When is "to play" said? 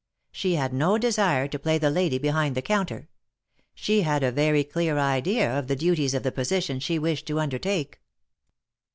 1.47-1.77